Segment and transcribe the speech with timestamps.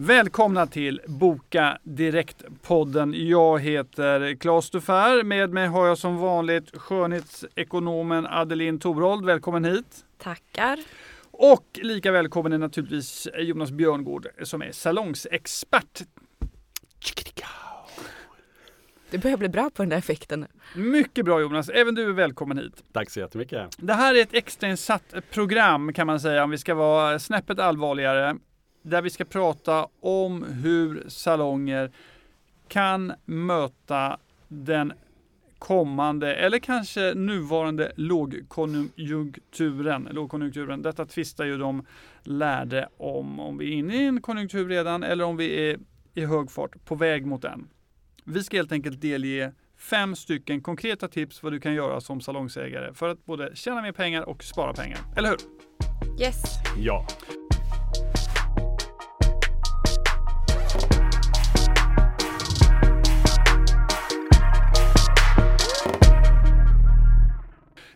[0.00, 3.14] Välkomna till Boka Direkt-podden.
[3.14, 5.24] Jag heter Claes Dufair.
[5.24, 9.24] Med mig har jag som vanligt skönhetsekonomen Adeline Torold.
[9.24, 10.04] Välkommen hit.
[10.18, 10.78] Tackar.
[11.30, 16.02] Och lika välkommen är naturligtvis Jonas Björngård som är salongsexpert.
[19.10, 20.46] Du börjar bli bra på den där effekten.
[20.74, 22.84] Mycket bra Jonas, även du är välkommen hit.
[22.92, 23.76] Tack så jättemycket.
[23.78, 28.36] Det här är ett extrainsatt program kan man säga om vi ska vara snäppet allvarligare.
[28.88, 31.90] Där vi ska prata om hur salonger
[32.68, 34.92] kan möta den
[35.58, 40.08] kommande eller kanske nuvarande lågkonjunkturen.
[40.10, 40.82] lågkonjunkturen.
[40.82, 41.86] Detta tvistar ju de
[42.22, 45.78] lärde om, om vi är inne i en konjunktur redan eller om vi är
[46.14, 47.68] i hög fart på väg mot den.
[48.24, 52.94] Vi ska helt enkelt delge fem stycken konkreta tips vad du kan göra som salongsägare
[52.94, 54.98] för att både tjäna mer pengar och spara pengar.
[55.16, 55.38] Eller hur?
[56.20, 56.42] Yes.
[56.78, 57.06] Ja.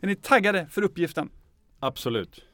[0.03, 1.31] Är ni taggade för uppgiften?
[1.79, 2.45] Absolut.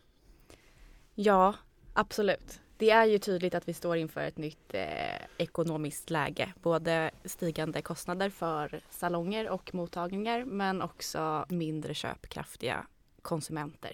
[1.15, 1.55] Ja,
[1.93, 2.61] absolut.
[2.77, 6.53] Det är ju tydligt att vi står inför ett nytt eh, ekonomiskt läge.
[6.63, 12.87] Både stigande kostnader för salonger och mottagningar men också mindre köpkraftiga
[13.23, 13.93] konsumenter.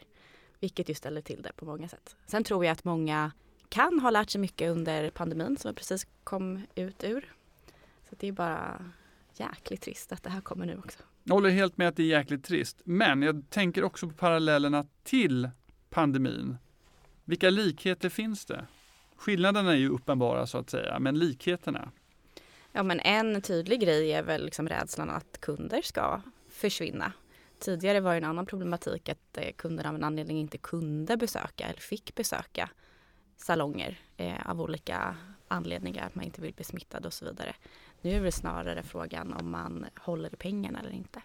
[0.60, 2.16] Vilket ju ställer till det på många sätt.
[2.26, 3.32] Sen tror jag att många
[3.68, 7.32] kan ha lärt sig mycket under pandemin som vi precis kom ut ur.
[8.08, 8.84] Så det är bara
[9.34, 10.98] jäkligt trist att det här kommer nu också.
[11.24, 12.82] Jag håller helt med att det är jäkligt trist.
[12.84, 15.50] Men jag tänker också på parallellerna till
[15.90, 16.56] pandemin.
[17.24, 18.66] Vilka likheter finns det?
[19.16, 21.90] Skillnaderna är ju uppenbara så att säga, men likheterna?
[22.72, 27.12] Ja, men en tydlig grej är väl liksom rädslan att kunder ska försvinna.
[27.58, 31.66] Tidigare var det en annan problematik att eh, kunderna av en anledning inte kunde besöka
[31.66, 32.70] eller fick besöka
[33.36, 35.16] salonger eh, av olika
[35.48, 37.54] anledningar, att man inte vill bli smittad och så vidare.
[38.04, 41.22] Nu är det snarare frågan om man håller i pengarna eller inte.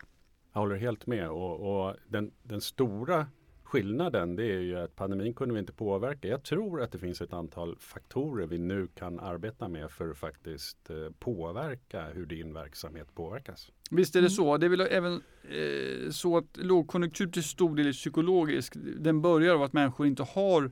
[0.53, 3.27] Jag håller helt med och, och den, den, stora
[3.63, 6.27] skillnaden det är ju att pandemin kunde vi inte påverka.
[6.27, 10.17] Jag tror att det finns ett antal faktorer vi nu kan arbeta med för att
[10.17, 13.71] faktiskt eh, påverka hur din verksamhet påverkas.
[13.91, 14.35] Visst är det mm.
[14.35, 14.57] så.
[14.57, 18.73] Det är väl även eh, så att lågkonjunktur till stor del är psykologisk.
[18.99, 20.71] Den börjar av att människor inte har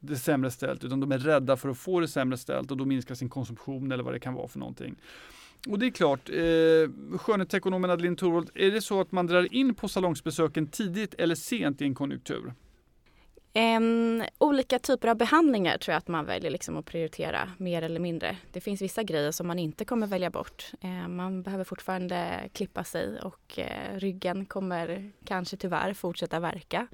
[0.00, 2.84] det sämre ställt utan de är rädda för att få det sämre ställt och då
[2.84, 4.96] minskar sin konsumtion eller vad det kan vara för någonting.
[5.68, 9.74] Och det är klart, eh, skönhetsekonomen Adeline Thorold, är det så att man drar in
[9.74, 12.52] på salongsbesöken tidigt eller sent i en konjunktur?
[13.54, 18.00] Um, olika typer av behandlingar tror jag att man väljer liksom att prioritera mer eller
[18.00, 18.36] mindre.
[18.52, 20.72] Det finns vissa grejer som man inte kommer välja bort.
[20.84, 26.86] Uh, man behöver fortfarande klippa sig och uh, ryggen kommer kanske tyvärr fortsätta verka.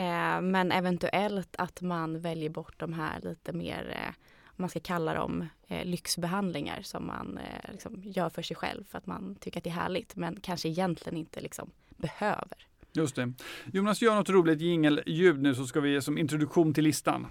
[0.00, 4.14] Uh, men eventuellt att man väljer bort de här lite mer
[4.58, 8.98] man ska kalla dem eh, lyxbehandlingar som man eh, liksom gör för sig själv för
[8.98, 12.66] att man tycker att det är härligt men kanske egentligen inte liksom behöver.
[12.92, 13.32] Just det.
[13.72, 17.26] Jonas, gör något roligt jingelljud nu så ska vi som introduktion till listan.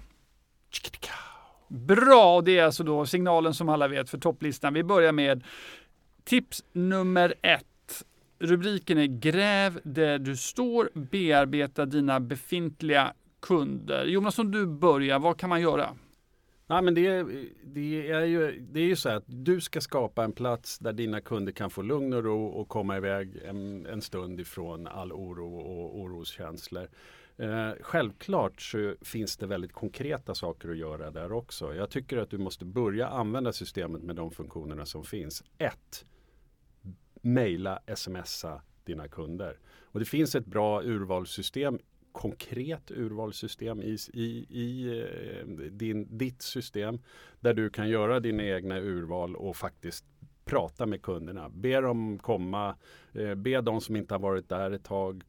[1.68, 4.74] Bra, det är alltså då signalen som alla vet för topplistan.
[4.74, 5.44] Vi börjar med
[6.24, 8.04] tips nummer ett.
[8.38, 14.04] Rubriken är Gräv där du står, bearbeta dina befintliga kunder.
[14.04, 15.90] Jonas, om du börjar, vad kan man göra?
[16.70, 17.22] Nej, men det,
[17.64, 21.20] det, är ju, det är ju så att du ska skapa en plats där dina
[21.20, 25.56] kunder kan få lugn och ro och komma iväg en, en stund ifrån all oro
[25.56, 26.88] och oroskänslor.
[27.36, 31.74] Eh, självklart så finns det väldigt konkreta saker att göra där också.
[31.74, 35.44] Jag tycker att du måste börja använda systemet med de funktionerna som finns.
[35.58, 36.04] 1.
[37.22, 39.58] Mejla, smsa dina kunder.
[39.82, 41.78] Och det finns ett bra urvalssystem
[42.12, 46.98] konkret urvalssystem i, i, i eh, din, ditt system
[47.40, 50.04] där du kan göra dina egna urval och faktiskt
[50.48, 51.48] prata med kunderna.
[51.48, 52.76] Be dem komma,
[53.12, 55.22] eh, be de som inte har varit där ett tag,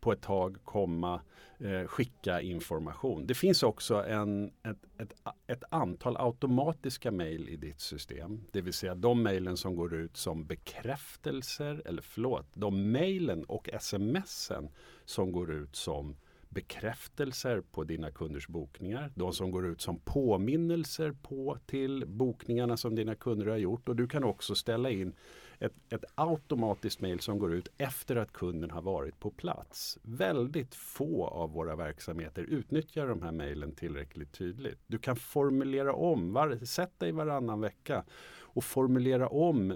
[0.00, 1.20] på ett tag komma,
[1.58, 3.26] eh, skicka information.
[3.26, 5.14] Det finns också en, ett, ett,
[5.46, 8.44] ett antal automatiska mejl i ditt system.
[8.52, 13.68] Det vill säga de mejlen som går ut som bekräftelser, eller förlåt, de mejlen och
[13.80, 14.68] smsen
[15.04, 16.16] som går ut som
[16.56, 19.12] bekräftelser på dina kunders bokningar.
[19.14, 23.88] De som går ut som påminnelser på till bokningarna som dina kunder har gjort.
[23.88, 25.12] Och du kan också ställa in
[25.58, 29.98] ett, ett automatiskt mail som går ut efter att kunden har varit på plats.
[30.02, 34.78] Väldigt få av våra verksamheter utnyttjar de här mejlen tillräckligt tydligt.
[34.86, 38.04] Du kan formulera om, var, sätt dig varannan vecka
[38.38, 39.74] och formulera om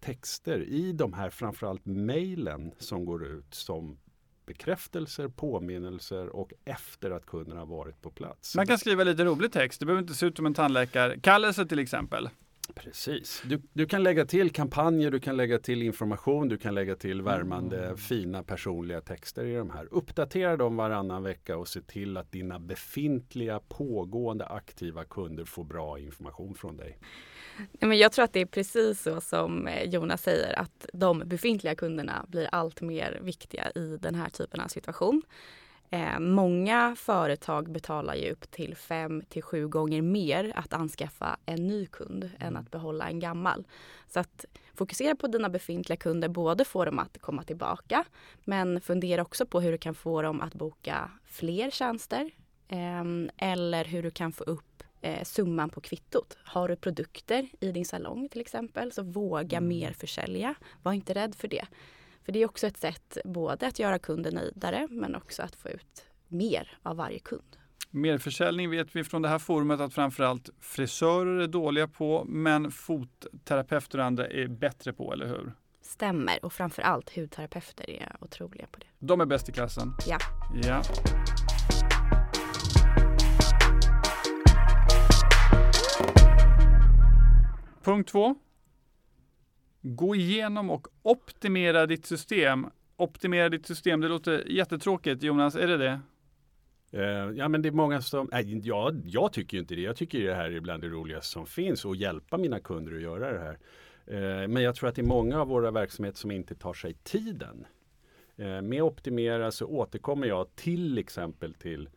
[0.00, 3.98] texter i de här framförallt mejlen som går ut som
[4.46, 8.56] bekräftelser, påminnelser och efter att kunden har varit på plats.
[8.56, 9.80] Man kan skriva lite rolig text.
[9.80, 12.28] Det behöver inte se ut som en tandläkarkallelse till exempel.
[12.74, 13.42] Precis.
[13.46, 17.22] Du, du kan lägga till kampanjer, du kan lägga till information, du kan lägga till
[17.22, 17.96] värmande, mm.
[17.96, 19.88] fina personliga texter i de här.
[19.90, 25.98] Uppdatera dem varannan vecka och se till att dina befintliga pågående aktiva kunder får bra
[25.98, 26.98] information från dig.
[27.72, 31.74] Men jag tror att det är precis så som eh, Jonas säger att de befintliga
[31.74, 35.22] kunderna blir allt mer viktiga i den här typen av situation.
[35.92, 41.66] Eh, många företag betalar ju upp till fem till sju gånger mer att anskaffa en
[41.66, 42.56] ny kund än mm.
[42.56, 43.66] att behålla en gammal.
[44.08, 44.44] Så att
[44.74, 48.04] fokusera på dina befintliga kunder, både få dem att komma tillbaka
[48.44, 52.30] men fundera också på hur du kan få dem att boka fler tjänster
[52.68, 53.04] eh,
[53.36, 54.71] eller hur du kan få upp
[55.02, 56.38] eh, summan på kvittot.
[56.44, 59.68] Har du produkter i din salong till exempel så våga mm.
[59.68, 60.54] mer försälja.
[60.82, 61.64] Var inte rädd för det.
[62.24, 65.68] För det är också ett sätt både att göra kunden nöjdare men också att få
[65.68, 67.56] ut mer av varje kund.
[67.90, 73.98] Merförsäljning vet vi från det här forumet att framförallt frisörer är dåliga på men fotterapeuter
[73.98, 75.52] och andra är bättre på, eller hur?
[75.82, 78.86] Stämmer och framförallt hudterapeuter är otroliga på det.
[78.98, 79.92] De är bäst i klassen?
[80.06, 80.18] Ja.
[80.62, 80.82] ja.
[87.82, 88.34] Punkt två.
[89.80, 92.66] Gå igenom och optimera ditt system.
[92.96, 96.00] Optimera ditt system, det låter jättetråkigt Jonas, är det det?
[96.94, 99.80] Uh, ja men det är många som, nej, ja, jag tycker inte det.
[99.80, 103.02] Jag tycker det här är bland det roligaste som finns och hjälpa mina kunder att
[103.02, 103.58] göra det här.
[104.42, 106.94] Uh, men jag tror att det är många av våra verksamheter som inte tar sig
[106.94, 107.66] tiden.
[108.40, 111.88] Uh, med optimera så återkommer jag till exempel till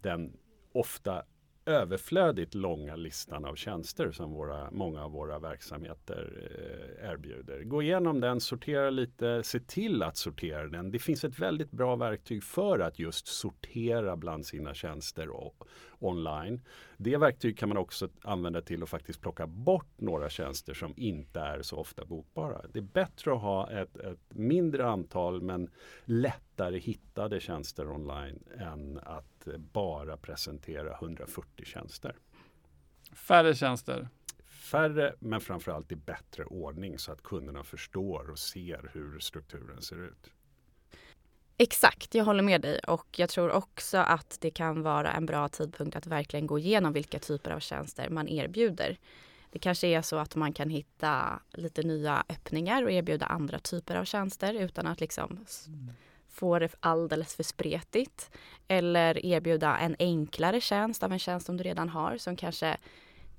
[0.00, 0.32] den
[0.72, 1.22] ofta
[1.66, 6.48] överflödigt långa listan av tjänster som våra, många av våra verksamheter
[7.00, 7.62] eh, erbjuder.
[7.64, 10.90] Gå igenom den, sortera lite, se till att sortera den.
[10.90, 15.64] Det finns ett väldigt bra verktyg för att just sortera bland sina tjänster och,
[16.00, 16.60] online.
[16.96, 21.40] Det verktyg kan man också använda till att faktiskt plocka bort några tjänster som inte
[21.40, 22.60] är så ofta bokbara.
[22.72, 25.70] Det är bättre att ha ett, ett mindre antal men
[26.04, 32.16] lättare hittade tjänster online än att bara presentera 140 tjänster.
[33.12, 34.08] Färre tjänster?
[34.46, 40.04] Färre men framförallt i bättre ordning så att kunderna förstår och ser hur strukturen ser
[40.04, 40.30] ut.
[41.56, 45.48] Exakt, jag håller med dig och jag tror också att det kan vara en bra
[45.48, 48.98] tidpunkt att verkligen gå igenom vilka typer av tjänster man erbjuder.
[49.50, 53.96] Det kanske är så att man kan hitta lite nya öppningar och erbjuda andra typer
[53.96, 55.30] av tjänster utan att liksom
[55.66, 55.90] mm
[56.40, 58.30] få det alldeles för spretigt.
[58.68, 62.76] Eller erbjuda en enklare tjänst av en tjänst som du redan har som kanske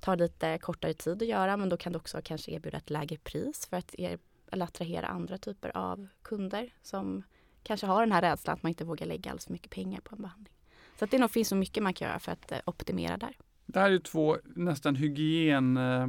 [0.00, 3.16] tar lite kortare tid att göra men då kan du också kanske erbjuda ett lägre
[3.16, 4.18] pris för att er,
[4.52, 7.22] eller attrahera andra typer av kunder som
[7.62, 10.14] kanske har den här rädslan att man inte vågar lägga alldeles för mycket pengar på
[10.14, 10.54] en behandling.
[10.98, 13.36] Så att det nog finns så mycket man kan göra för att eh, optimera där.
[13.66, 16.08] Det här är två nästan hygien eh,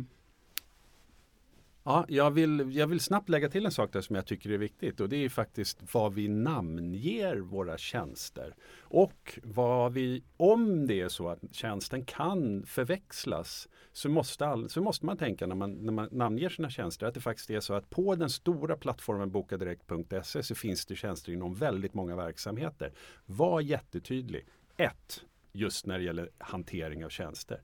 [1.86, 4.58] Ja, jag vill, jag vill snabbt lägga till en sak där som jag tycker är
[4.58, 8.56] viktigt och det är faktiskt vad vi namnger våra tjänster.
[8.80, 14.82] Och vad vi, om det är så att tjänsten kan förväxlas så måste, all, så
[14.82, 17.74] måste man tänka när man, när man namnger sina tjänster att det faktiskt är så
[17.74, 22.94] att på den stora plattformen bokadirekt.se så finns det tjänster inom väldigt många verksamheter.
[23.26, 24.46] Var jättetydlig.
[24.78, 25.24] 1.
[25.52, 27.62] Just när det gäller hantering av tjänster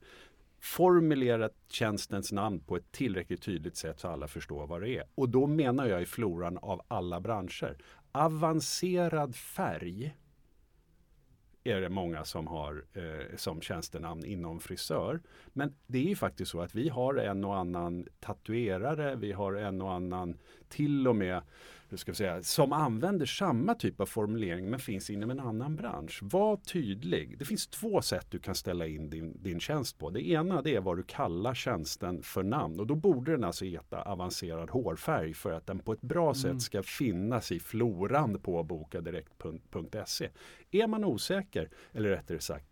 [0.60, 5.04] formulera tjänstens namn på ett tillräckligt tydligt sätt så alla förstår vad det är.
[5.14, 7.76] Och då menar jag i floran av alla branscher.
[8.12, 10.14] Avancerad färg
[11.64, 15.20] är det många som har eh, som tjänstenamn inom frisör.
[15.52, 19.52] Men det är ju faktiskt så att vi har en och annan tatuerare, vi har
[19.52, 20.38] en och annan
[20.68, 21.42] till och med
[21.90, 25.76] hur ska vi säga, som använder samma typ av formulering men finns inom en annan
[25.76, 26.18] bransch.
[26.22, 27.38] Var tydlig.
[27.38, 30.10] Det finns två sätt du kan ställa in din, din tjänst på.
[30.10, 33.64] Det ena det är vad du kallar tjänsten för namn och då borde den alltså
[33.64, 36.34] heta avancerad hårfärg för att den på ett bra mm.
[36.34, 40.28] sätt ska finnas i floran på bokadirekt.se.
[40.70, 42.69] Är man osäker, eller rättare sagt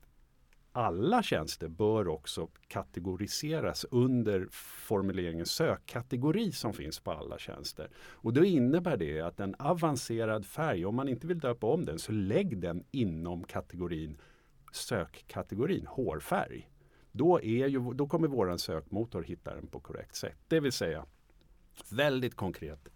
[0.78, 4.48] alla tjänster bör också kategoriseras under
[4.86, 7.90] formuleringen sökkategori som finns på alla tjänster.
[7.96, 11.98] Och då innebär det att en avancerad färg, om man inte vill döpa om den,
[11.98, 14.18] så lägg den inom kategorin
[14.72, 16.70] sökkategorin hårfärg.
[17.12, 20.38] Då, är ju, då kommer våran sökmotor hitta den på korrekt sätt.
[20.48, 21.06] Det vill säga
[21.90, 22.88] väldigt konkret,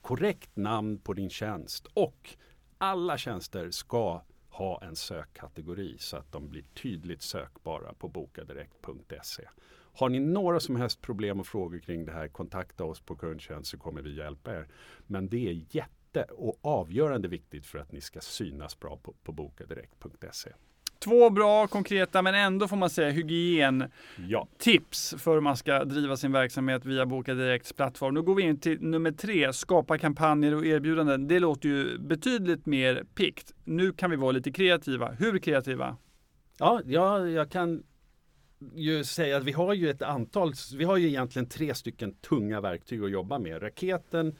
[0.00, 2.36] korrekt namn på din tjänst och
[2.78, 4.22] alla tjänster ska
[4.58, 9.48] ha en sökkategori så att de blir tydligt sökbara på bokadirekt.se.
[9.70, 13.70] Har ni några som helst problem och frågor kring det här, kontakta oss på kundtjänst
[13.70, 14.68] så kommer vi hjälpa er.
[15.06, 19.32] Men det är jätte och avgörande viktigt för att ni ska synas bra på, på
[19.32, 20.50] bokadirekt.se.
[20.98, 23.84] Två bra, konkreta, men ändå får man säga hygien
[24.28, 24.48] Ja.
[24.58, 28.14] tips för hur man ska driva sin verksamhet via Boka Direkts plattform.
[28.14, 31.28] Nu går vi in till nummer tre, skapa kampanjer och erbjudanden.
[31.28, 33.52] Det låter ju betydligt mer pikt.
[33.64, 35.10] Nu kan vi vara lite kreativa.
[35.12, 35.96] Hur kreativa?
[36.58, 37.82] Ja, ja, jag kan
[38.74, 42.60] ju säga att vi har ju ett antal, vi har ju egentligen tre stycken tunga
[42.60, 43.62] verktyg att jobba med.
[43.62, 44.36] Raketen,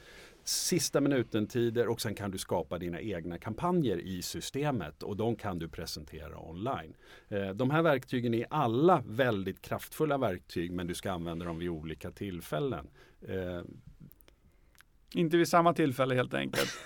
[0.49, 5.59] sista minuten-tider och sen kan du skapa dina egna kampanjer i systemet och de kan
[5.59, 6.93] du presentera online.
[7.27, 11.69] Eh, De här verktygen är alla väldigt kraftfulla verktyg men du ska använda dem vid
[11.69, 12.87] olika tillfällen.
[13.27, 13.61] Eh,
[15.13, 16.69] Inte vid samma tillfälle helt enkelt.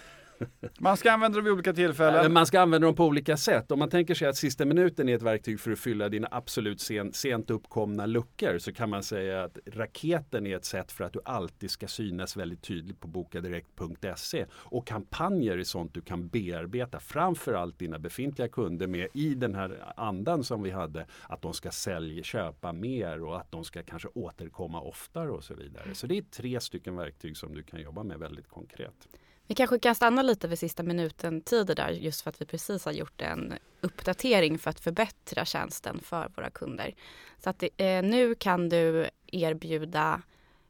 [0.79, 2.33] Man ska använda dem vid olika tillfällen.
[2.33, 3.71] Man ska använda dem på olika sätt.
[3.71, 6.81] Om man tänker sig att sista minuten är ett verktyg för att fylla dina absolut
[6.81, 11.13] sen, sent uppkomna luckor så kan man säga att raketen är ett sätt för att
[11.13, 14.45] du alltid ska synas väldigt tydligt på bokadirekt.se.
[14.53, 19.93] Och kampanjer är sånt du kan bearbeta framförallt dina befintliga kunder med i den här
[19.95, 21.05] andan som vi hade.
[21.29, 25.53] Att de ska sälja, köpa mer och att de ska kanske återkomma oftare och så
[25.53, 25.95] vidare.
[25.95, 29.07] Så det är tre stycken verktyg som du kan jobba med väldigt konkret.
[29.47, 32.91] Vi kanske kan stanna lite vid sista minuten-tider där just för att vi precis har
[32.91, 36.95] gjort en uppdatering för att förbättra tjänsten för våra kunder.
[37.37, 40.21] Så att eh, nu kan du erbjuda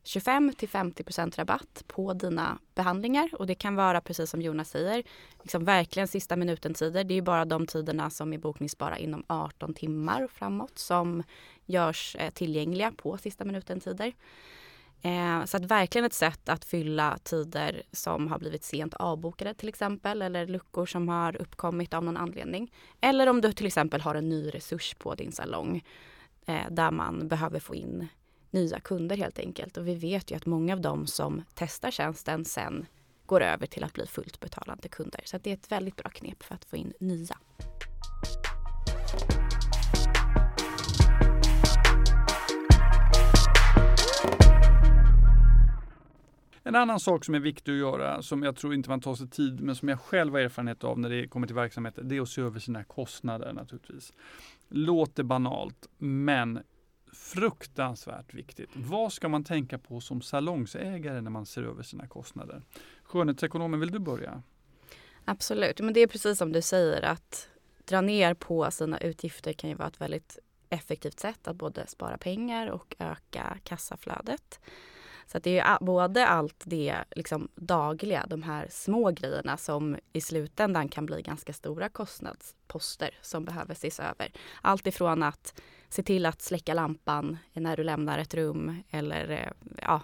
[0.04, 5.04] 25 till 50% rabatt på dina behandlingar och det kan vara precis som Jonas säger,
[5.42, 7.04] liksom verkligen sista minuten-tider.
[7.04, 11.24] Det är ju bara de tiderna som är bokningsbara inom 18 timmar framåt som
[11.66, 14.14] görs eh, tillgängliga på sista minuten-tider.
[15.06, 19.70] Eh, så att verkligen ett sätt att fylla tider som har blivit sent avbokade till
[19.70, 22.74] exempel eller luckor som har uppkommit av någon anledning.
[23.02, 25.84] Eller om du till exempel har en ny resurs på din salong
[26.46, 28.08] eh, där man behöver få in
[28.52, 29.78] nya kunder helt enkelt.
[29.78, 32.86] Och vi vet ju att många av dem som testar tjänsten sen
[33.26, 35.22] går över till att bli fullt betalande kunder.
[35.26, 37.38] Så att det är ett väldigt bra knep för att få in nya.
[46.66, 49.30] En annan sak som är viktig att göra, som jag tror inte man tar sig
[49.30, 52.22] tid, men som jag själv har erfarenhet av när det kommer till verksamheter, det är
[52.22, 54.14] att se över sina kostnader naturligtvis.
[54.70, 56.60] Låter banalt, men
[57.14, 58.70] fruktansvärt viktigt.
[58.74, 62.62] Vad ska man tänka på som salongsägare när man ser över sina kostnader?
[63.04, 64.42] Skönhetsekonomen, vill du börja?
[65.26, 67.50] Absolut, men det är precis som du säger att
[67.86, 70.40] dra ner på sina utgifter kan ju vara ett väldigt
[70.70, 74.60] effektivt sätt att både spara pengar och öka kassaflödet.
[75.26, 80.22] Så att det är både allt det liksom dagliga, de här små grejerna som i
[80.22, 84.32] slutändan kan bli ganska stora kostnadsposter som behöver ses över.
[84.62, 90.02] Allt ifrån att se till att släcka lampan när du lämnar ett rum eller ja,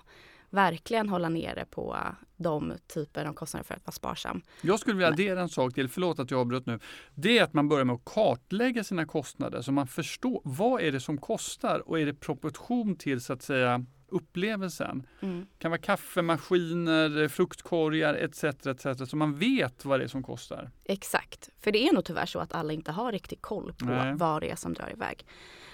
[0.49, 1.97] verkligen hålla nere på
[2.37, 4.41] de typer av kostnader för att vara sparsam.
[4.61, 6.79] Jag skulle vilja addera en sak till, förlåt att jag avbröt nu.
[7.15, 10.91] Det är att man börjar med att kartlägga sina kostnader så man förstår vad är
[10.91, 15.07] det som kostar och är det proportion till så att säga upplevelsen.
[15.21, 15.47] Mm.
[15.57, 18.43] kan vara kaffemaskiner, fruktkorgar etc.
[18.43, 19.09] etc.
[19.09, 20.71] Så man vet vad det är som kostar.
[20.85, 24.13] Exakt, för det är nog tyvärr så att alla inte har riktigt koll på Nej.
[24.15, 25.25] vad det är som drar iväg.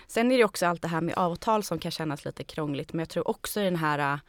[0.08, 3.00] Sen är det också allt det här med avtal som kan kännas lite krångligt men
[3.00, 4.20] jag tror också i den här äh,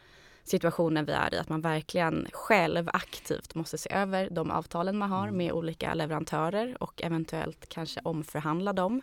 [0.45, 5.11] situationen vi är i att man verkligen själv aktivt måste se över de avtalen man
[5.11, 9.03] har med olika leverantörer och eventuellt kanske omförhandla dem.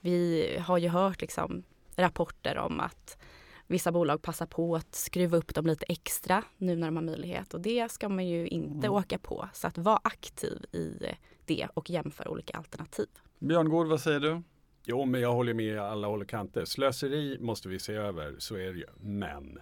[0.00, 1.62] Vi har ju hört liksom
[1.96, 3.18] rapporter om att
[3.66, 7.54] vissa bolag passar på att skruva upp dem lite extra nu när de har möjlighet
[7.54, 8.92] och det ska man ju inte Mm.
[8.92, 9.48] åka på.
[9.52, 10.98] Så att vara aktiv i
[11.44, 13.06] det och jämföra olika alternativ.
[13.38, 14.42] Björn Gård, vad säger du?
[14.84, 16.64] Jo, men jag håller med alla håll och kanter.
[16.64, 18.86] Slöseri måste vi se över, så är det ju.
[19.00, 19.58] Men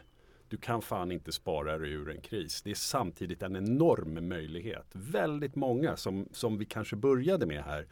[0.48, 2.62] du kan fan inte spara dig ur en kris.
[2.62, 4.86] Det är samtidigt en enorm möjlighet.
[4.92, 7.86] Väldigt många som, som vi kanske började med här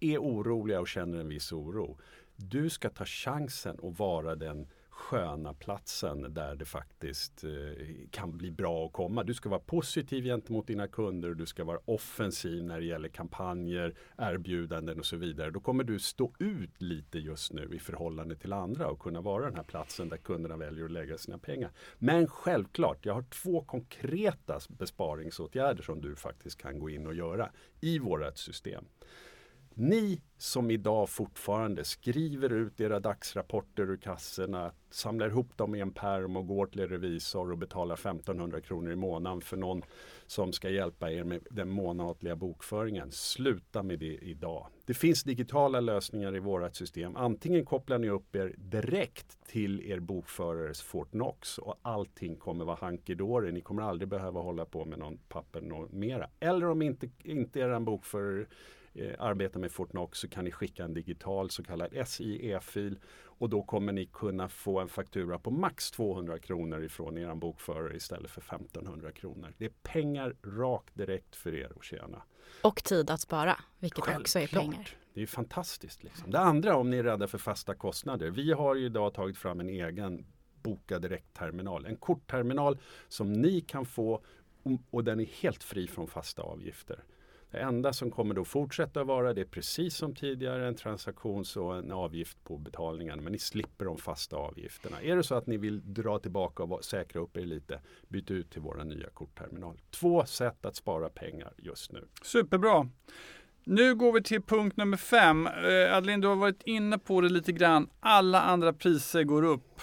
[0.00, 1.98] är oroliga och känner en viss oro.
[2.36, 7.50] Du ska ta chansen och vara den sköna platsen där det faktiskt eh,
[8.10, 9.24] kan bli bra att komma.
[9.24, 13.08] Du ska vara positiv gentemot dina kunder och du ska vara offensiv när det gäller
[13.08, 15.50] kampanjer, erbjudanden och så vidare.
[15.50, 19.44] Då kommer du stå ut lite just nu i förhållande till andra och kunna vara
[19.44, 21.70] den här platsen där kunderna väljer att lägga sina pengar.
[21.98, 27.50] Men självklart, jag har två konkreta besparingsåtgärder som du faktiskt kan gå in och göra
[27.80, 28.84] i vårat system.
[29.76, 35.92] Ni som idag fortfarande skriver ut era dagsrapporter ur kassorna, samlar ihop dem i en
[35.92, 39.82] perm och går till er revisor och betalar 1500 kronor i månaden för någon
[40.26, 43.12] som ska hjälpa er med den månatliga bokföringen.
[43.12, 44.66] Sluta med det idag.
[44.86, 47.16] Det finns digitala lösningar i vårt system.
[47.16, 53.52] Antingen kopplar ni upp er direkt till er bokförares Fortnox och allting kommer vara hunky-dory.
[53.52, 56.28] Ni kommer aldrig behöva hålla på med någon papper någon mera.
[56.40, 58.46] Eller om inte, inte er bokförare
[58.94, 62.98] eh, arbetar med Fortnox så kan ni skicka en digital så kallad SIE-fil
[63.38, 67.96] och då kommer ni kunna få en faktura på max 200 kronor ifrån er bokförare
[67.96, 69.54] istället för 1500 kronor.
[69.58, 72.22] Det är pengar rakt direkt för er att tjäna.
[72.62, 74.20] Och tid att spara, vilket Självklart.
[74.20, 74.88] också är pengar.
[75.14, 76.04] Det är fantastiskt.
[76.04, 76.30] Liksom.
[76.30, 78.30] Det andra om ni är rädda för fasta kostnader.
[78.30, 80.26] Vi har ju idag tagit fram en egen
[80.62, 81.86] Boka Direkt-terminal.
[81.86, 84.24] En kortterminal som ni kan få
[84.90, 87.04] och den är helt fri från fasta avgifter.
[87.54, 91.76] Det enda som kommer då fortsätta vara det är precis som tidigare en transaktions och
[91.76, 93.22] en avgift på betalningen.
[93.22, 95.02] Men ni slipper de fasta avgifterna.
[95.02, 98.50] Är det så att ni vill dra tillbaka och säkra upp er lite, byt ut
[98.50, 99.80] till våra nya kortterminal.
[99.90, 102.04] Två sätt att spara pengar just nu.
[102.22, 102.88] Superbra.
[103.64, 105.46] Nu går vi till punkt nummer fem.
[105.46, 107.90] Eh, Adeline, du har varit inne på det lite grann.
[108.00, 109.80] Alla andra priser går upp.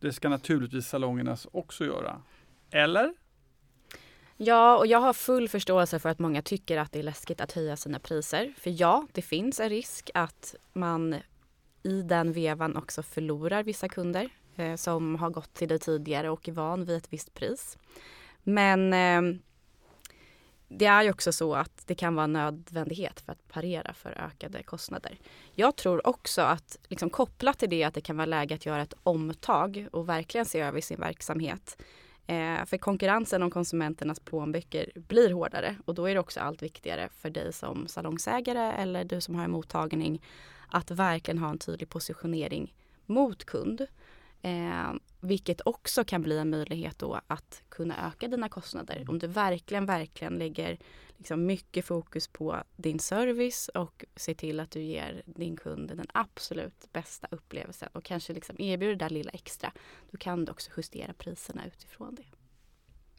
[0.00, 2.22] Det ska naturligtvis salongernas också göra.
[2.70, 3.21] Eller?
[4.44, 7.52] Ja, och jag har full förståelse för att många tycker att det är läskigt att
[7.52, 8.54] höja sina priser.
[8.58, 11.16] För ja, det finns en risk att man
[11.82, 16.48] i den vevan också förlorar vissa kunder eh, som har gått till dig tidigare och
[16.48, 17.78] är van vid ett visst pris.
[18.42, 19.38] Men eh,
[20.68, 24.10] det är ju också så att det kan vara en nödvändighet för att parera för
[24.10, 25.18] ökade kostnader.
[25.54, 28.82] Jag tror också att liksom kopplat till det att det kan vara läge att göra
[28.82, 31.76] ett omtag och verkligen se över sin verksamhet
[32.26, 37.08] Eh, för konkurrensen om konsumenternas plånböcker blir hårdare och då är det också allt viktigare
[37.08, 40.22] för dig som salongsägare eller du som har en mottagning
[40.68, 42.74] att verkligen ha en tydlig positionering
[43.06, 43.86] mot kund.
[44.42, 49.04] Eh, vilket också kan bli en möjlighet då att kunna öka dina kostnader.
[49.08, 50.78] Om du verkligen, verkligen lägger
[51.16, 56.06] liksom mycket fokus på din service och ser till att du ger din kund den
[56.14, 59.72] absolut bästa upplevelsen och kanske liksom erbjuder det där lilla extra.
[60.10, 62.24] Då kan du också justera priserna utifrån det.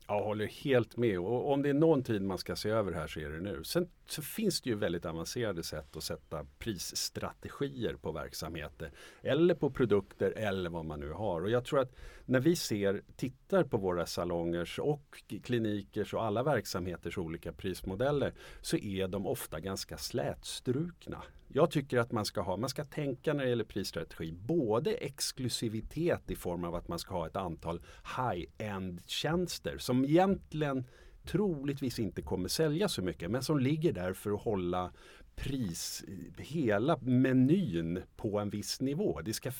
[0.07, 3.07] Jag håller helt med och om det är någon tid man ska se över här
[3.07, 3.63] så är det nu.
[3.63, 8.91] Sen så finns det ju väldigt avancerade sätt att sätta prisstrategier på verksamheter
[9.21, 11.41] eller på produkter eller vad man nu har.
[11.41, 11.95] Och jag tror att
[12.25, 18.77] när vi ser, tittar på våra salongers och klinikers och alla verksamheters olika prismodeller så
[18.77, 21.23] är de ofta ganska slätstrukna.
[21.47, 26.31] Jag tycker att man ska ha, man ska tänka när det gäller prisstrategi både exklusivitet
[26.31, 27.81] i form av att man ska ha ett antal
[28.17, 30.85] high-end tjänster som egentligen
[31.25, 34.91] troligtvis inte kommer sälja så mycket men som ligger där för att hålla
[35.35, 36.03] pris,
[36.37, 39.21] hela menyn på en viss nivå.
[39.25, 39.51] Det ska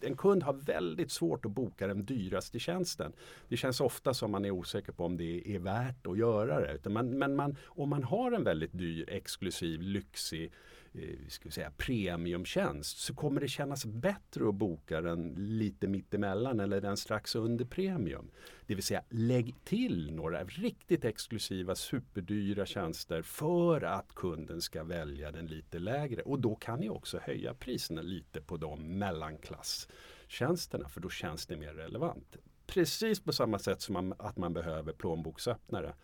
[0.00, 3.12] en kund har väldigt svårt att boka den dyraste tjänsten.
[3.48, 6.90] Det känns ofta som man är osäker på om det är värt att göra det.
[6.90, 10.52] men, men man, om man har en väldigt dyr, exklusiv, lyxig
[10.94, 16.96] eh, säga, premiumtjänst så kommer det kännas bättre att boka den lite mittemellan eller den
[16.96, 18.30] strax under premium.
[18.66, 25.32] Det vill säga lägg till några riktigt exklusiva superdyra tjänster för att kunden ska välja
[25.32, 31.00] den lite lägre och då kan ni också höja priserna lite på de mellanklasstjänsterna för
[31.00, 32.36] då känns det mer relevant.
[32.66, 35.94] Precis på samma sätt som man, att man behöver plånboksöppnare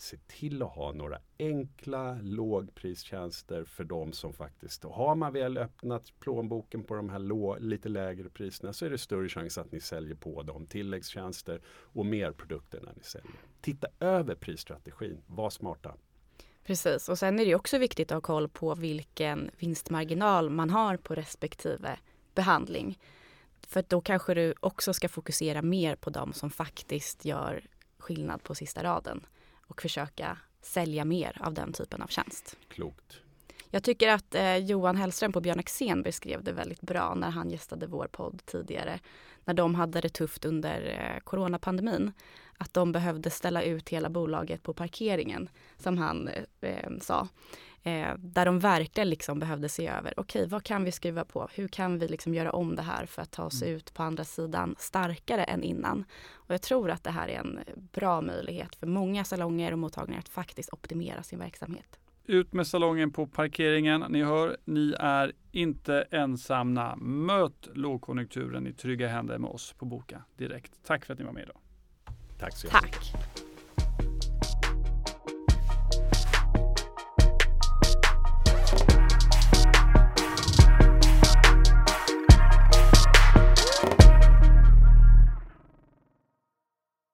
[0.00, 6.20] se till att ha några enkla lågpristjänster för de som faktiskt, har man väl öppnat
[6.20, 9.80] plånboken på de här lå, lite lägre priserna så är det större chans att ni
[9.80, 13.40] säljer på de tilläggstjänster och mer produkter när ni säljer.
[13.60, 15.94] Titta över prisstrategin, var smarta.
[16.64, 20.96] Precis och sen är det också viktigt att ha koll på vilken vinstmarginal man har
[20.96, 21.98] på respektive
[22.34, 22.98] behandling.
[23.60, 27.66] För då kanske du också ska fokusera mer på de som faktiskt gör
[27.98, 29.26] skillnad på sista raden
[29.70, 32.56] och försöka sälja mer av den typen av tjänst.
[32.68, 33.20] Klokt.
[33.70, 37.50] Jag tycker att eh, Johan Hellström på Björn Axén beskrev det väldigt bra när han
[37.50, 39.00] gästade vår podd tidigare.
[39.44, 42.12] När de hade det tufft under eh, coronapandemin.
[42.58, 46.30] Att de behövde ställa ut hela bolaget på parkeringen som han
[46.60, 47.28] eh, sa.
[47.82, 51.48] Eh, där de verkligen liksom behövde se över, okej okay, vad kan vi skriva på?
[51.52, 53.74] Hur kan vi liksom göra om det här för att ta oss mm.
[53.74, 56.04] ut på andra sidan starkare än innan?
[56.32, 57.60] Och jag tror att det här är en
[57.92, 61.98] bra möjlighet för många salonger och mottagningar att faktiskt optimera sin verksamhet.
[62.24, 64.04] Ut med salongen på parkeringen.
[64.08, 66.96] Ni hör, ni är inte ensamma.
[66.96, 70.72] Möt lågkonjunkturen i trygga händer med oss på Boka Direkt.
[70.86, 71.56] Tack för att ni var med idag.
[72.38, 72.80] Tack så mycket.
[72.80, 73.49] Tack.